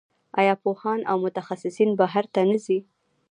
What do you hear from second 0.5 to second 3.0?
پوهان او متخصصین بهر ته نه ځي؟